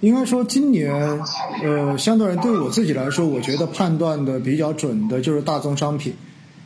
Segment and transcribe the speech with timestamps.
[0.00, 0.92] 应该说今年，
[1.62, 6.12] 呃，相对来对我自己来说，我觉得判断的比较准的就是大宗商品，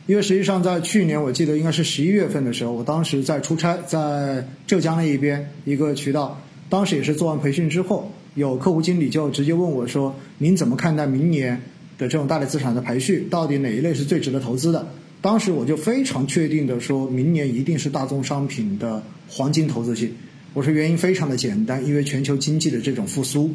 [0.05, 11.59] 因为实际上在去年我记得应该是十一月份的时候，我当时在出差，在浙江那一边一个渠道，当时也是做完培训之后，有客户经理就直接问我说：“您怎么看待明年
[11.97, 13.27] 的这种大类资产的排序？
[13.31, 14.87] 到底哪一类是最值得投资的？”
[15.21, 20.13] 当时我就非常确定的说，明年一定是大宗商品的黄金投资期。
[20.53, 23.51] 我说原因非常的简单，因为全球经济的这种复苏，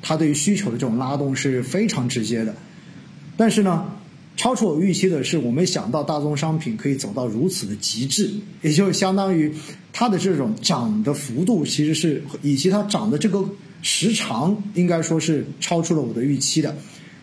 [0.00, 2.54] 它对于需求的这种拉动是非常直接的。
[3.36, 3.84] 但是呢，
[4.36, 8.30] 超出我预期的是，我没想到大宗商品可以走到如此的极致，
[8.62, 9.52] 也就相当于
[9.92, 13.44] 它的这种涨的幅度，其实是以及它涨的这个
[13.82, 16.76] 时长，应该说是超出了我的预期的。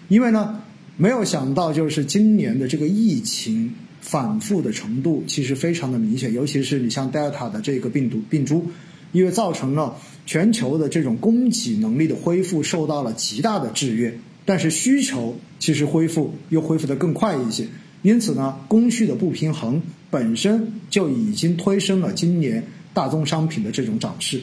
[0.10, 0.62] 因为呢，
[0.98, 3.74] 没有想到就是今年的这个疫情。
[4.04, 8.70] 反复的程度其实非常的明显，尤其是你像 Delta 的这个病毒病株，
[9.14, 9.96] 因为造成了
[10.26, 14.14] 全球的这种供给能力的恢复受到了极大的制约，
[14.44, 17.66] 但是需求其实恢复又恢复的更快一些，
[18.02, 22.62] 因此呢，供需的不平衡本身就已经推升了今年
[22.94, 24.42] 大宗商品的这种涨势，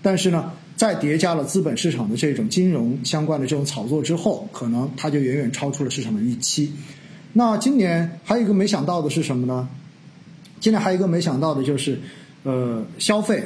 [0.00, 6.72] 但是呢，在叠加了资本市场的这种金融相关的这种炒作之后，可能它就远远超出了市场的预期。
[7.32, 9.68] 那今年还有一个没想到的是什么呢？
[10.60, 11.98] 今年还有一个没想到的就是，
[12.44, 13.42] 呃，消费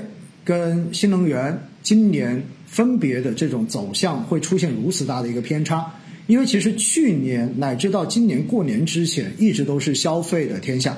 [0.47, 5.85] 跟新能源今年分别的这种走向会出现如此大的一个偏差。
[6.27, 10.97] 因为其实去年乃至到今年过年之前，一直都是消费的天下，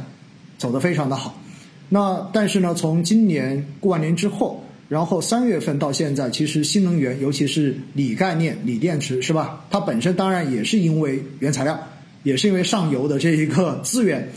[0.58, 1.42] 走得非常的好。
[1.88, 9.64] 那但是呢，从今年过完年之后，然后三月份到现在，其实新能源，尤其是锂概念、锂电池，是吧？
[9.70, 11.76] 它本身当然也是因为原材料。
[12.24, 14.28] 也是因为上游的这一个资源，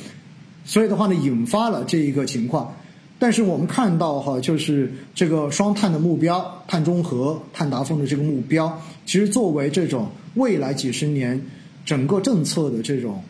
[0.63, 2.73] 所以的话呢，引发了这一个情况。
[3.21, 11.39] 但是我们看到哈，就是这个双碳的目标、碳中和、碳达峰的这个目标，其实作为这种未来几十年
[11.85, 13.21] 整个政策的这种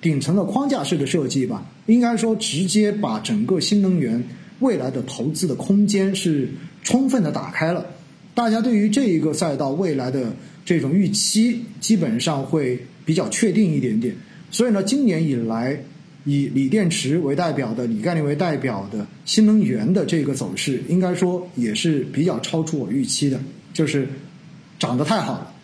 [0.00, 4.22] 顶层的框架式的设计吧，应该说直接把整个新能源
[4.60, 6.48] 未来的投资的空间是
[6.84, 7.84] 充分的打开了。
[8.32, 10.32] 大家对于这一个赛道未来的
[10.64, 12.78] 这种预期，基本上会。
[13.06, 14.12] 比较确定一点点，
[14.50, 15.80] 所以呢，今年以来
[16.26, 23.40] 以锂电池为代表的、锂概念为代表的新能源的这个走势，应该说也是比较超出我预期的，
[23.72, 24.06] 就是
[24.78, 25.54] 涨得太好了，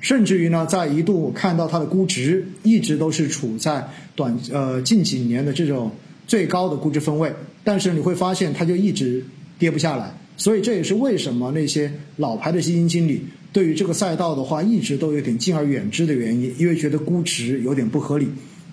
[0.00, 5.90] 甚至于呢，在一度看到它的估值一直都是处在短呃近几年的这种
[6.26, 7.32] 最高的估值分位，
[7.64, 9.24] 但是你会发现它就一直
[9.58, 13.24] 跌不下来，所以这也是为什么那些老牌的基金经理。
[13.52, 18.28] 对于这个赛道的话，一直都有点敬而远之的原因，因为觉得估值有点不合理，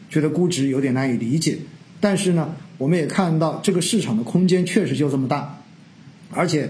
[0.09, 1.57] 觉得估值有点难以理解。
[2.00, 5.62] 但是呢，我们也看到这个市场的空间确实就这么大，
[6.31, 6.69] 而且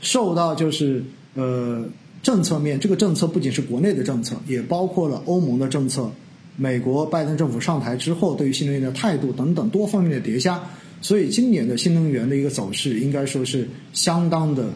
[0.00, 1.84] 受到就是呃
[2.22, 6.10] 政策面，这个政策不仅是国内的政策，也包括了欧盟的政策，
[6.56, 10.62] 美国拜登政府上台之后对于新能源的态度等等多方面的叠加，
[11.02, 14.70] 所以今年的新能源的一个走势应该说是相当的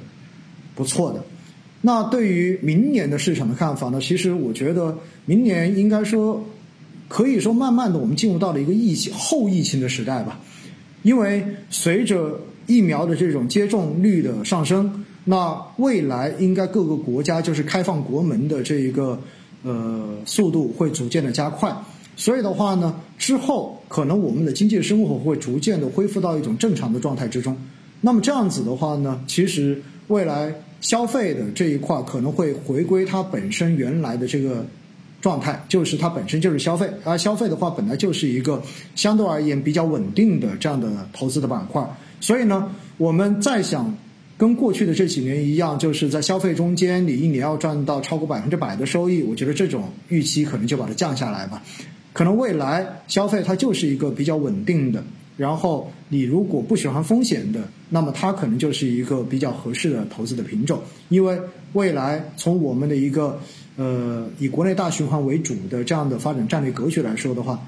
[0.75, 1.25] 不错的。
[1.81, 3.99] 那对于明年的市场的看法呢？
[4.03, 6.45] 其实我觉得明年应该说，
[7.11, 10.41] 可以说慢慢的我们进入到了一个疫情后疫情的时代吧。
[11.03, 19.21] 因为随着疫苗的这种接种率的上升，那未来应该各个国家就是开放国门的这一个
[19.65, 21.77] 呃速度会逐渐的加快。
[22.17, 27.57] 所以的话呢，之后可能我们的经济生活会逐渐的恢复到一种正常的状态之中。
[28.01, 30.55] 那么这样子的话呢，其实未来。
[30.81, 34.65] 消费的这一块可能会回归它本身原来的这个
[35.21, 38.63] 状态，就是它本身就是消费，而消费的话本来就是一个
[38.95, 41.87] 相对而言比较稳定的这样的投资的板块，
[42.21, 43.95] 所以呢，我们再想
[44.39, 51.63] 跟过去的这几年一样，就是在消费中间你一年要赚到超过百分之百的收益，我觉得这种预期可能就把它降下来吧，
[52.13, 55.05] 可能未来消费它就是一个比较稳定的。
[55.41, 60.79] 然后你如果不喜欢风险的，那么它可能就是一个比较合适的投资的品种。
[61.09, 61.41] 因为
[61.73, 63.41] 未来从我们的一个
[63.77, 67.59] 呃以国内大循环为主的这样的发展战略格局来说的话，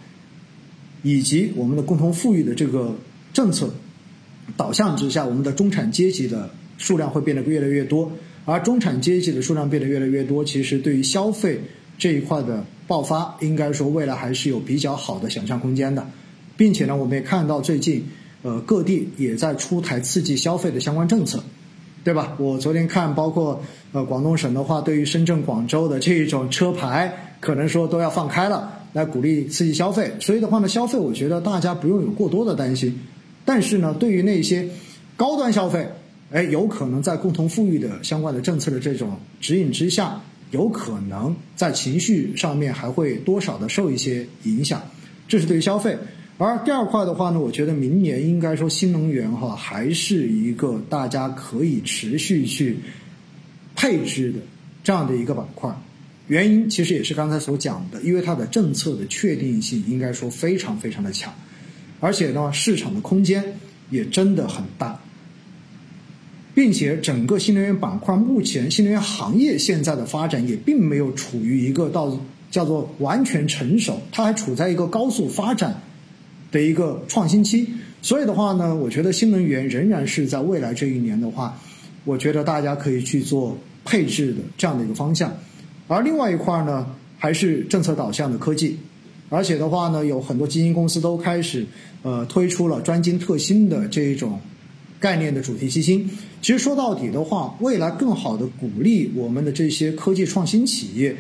[1.02, 2.94] 以及我们的共同富裕的这个
[3.32, 3.72] 政策
[4.54, 8.12] 导向之下，我们的中产阶级的数量会变得越来越多，
[8.44, 11.58] 而中产阶级的数量变得越来越多，其实对于消费
[11.96, 16.06] 这一块的爆发，应该说未来还是有比较好的想象空间的。
[16.56, 18.04] 并且呢，我们也看到最近，
[18.42, 21.42] 呃，各地也在出台刺激消费的相关政策，
[22.04, 22.34] 对吧？
[22.38, 23.62] 我昨天看，包括
[23.92, 30.12] 呃广东省的话，对于深圳、广州的这一种车牌，可能说都要放开了，来鼓励刺激消费。
[30.20, 32.98] 所以的话呢，消费我觉得大家不用有过多的担心。
[33.44, 34.68] 但是呢，对于那些
[35.16, 35.88] 高端消费，
[36.30, 40.20] 哎，有可能在共同富裕的相关的政策的这种指引之下，
[40.50, 44.82] 有可能在情绪上面还会多少的受一些影响，
[45.26, 45.96] 这是对于消费。
[46.44, 52.76] 而第二块的话呢，我觉得明年应该说新能源哈还是一个大家可以持续去
[53.76, 54.40] 配置的
[54.82, 55.70] 这样的一个板块。
[56.26, 61.32] 原因其实也是刚才所讲的，因为它的政策的确定性应该说非常非常的强，
[62.00, 63.44] 而且呢市场的空间
[63.90, 64.98] 也真的很大，
[66.54, 72.18] 并且整个新能源板块目前新能源行业现在的发展也并没有处于一个到
[72.50, 75.80] 叫做完全成熟，它还处在一个高速发展
[76.52, 77.66] 的一个创新期，
[78.02, 81.58] 所以的话呢，我觉得新能源仍然是在未来这一年的话，
[82.04, 85.32] 我觉得大家可以去做配置的这样的一个方向。
[85.88, 86.86] 而另外一块呢，
[87.18, 88.76] 还是政策导向的科技，
[89.30, 91.66] 而且的话呢，有很多基金公司都开始
[92.02, 94.38] 呃推出了专精特新的这一种
[95.00, 96.08] 概念的主题基金。
[96.42, 101.16] 其实说到底的话，未来更好的鼓励我们的这些科技创新企业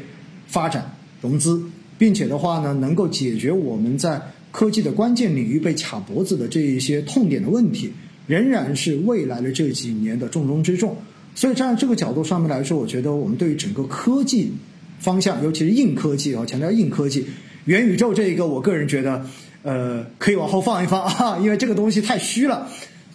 [0.46, 1.62] 发展融资，
[1.96, 4.20] 并且的话呢，能够解决我们在
[4.52, 7.90] 科技的关键领域被卡脖子的这一些痛点的问题，
[8.28, 10.96] 仍然是未来的这几年的重中之重。
[11.34, 14.52] 所以，站在这个角度上面来说，我觉得我们对于整个科技
[15.00, 17.26] 方向，尤其是硬科技啊，强调硬科技，
[17.64, 19.26] 元宇宙这一个，我个人觉得，
[19.62, 22.68] 呃，可以往后放一放啊，因为这个东西太虚了。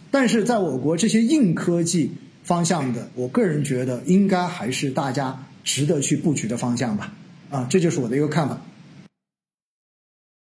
[0.09, 2.09] 但是，在我国这些硬科技
[2.43, 7.13] 方向的，我个人觉得应该还是大家值得去布局的方向吧。
[7.51, 8.59] 啊，这就是我的一个看法。